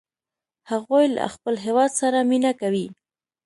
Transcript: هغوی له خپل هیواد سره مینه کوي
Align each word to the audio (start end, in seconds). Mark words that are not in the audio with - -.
هغوی 0.71 1.05
له 1.15 1.23
خپل 1.33 1.55
هیواد 1.65 1.91
سره 1.99 2.19
مینه 2.29 2.51
کوي 2.61 2.87